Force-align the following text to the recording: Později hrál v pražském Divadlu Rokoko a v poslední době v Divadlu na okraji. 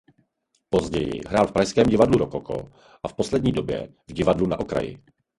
Později 0.69 1.21
hrál 1.27 1.47
v 1.47 1.51
pražském 1.51 1.85
Divadlu 1.87 2.17
Rokoko 2.17 2.71
a 3.03 3.07
v 3.07 3.13
poslední 3.13 3.51
době 3.51 3.89
v 4.07 4.13
Divadlu 4.13 4.47
na 4.47 4.59
okraji. 4.59 4.97